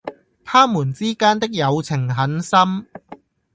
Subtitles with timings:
[0.43, 2.87] 他們之間的友情很深。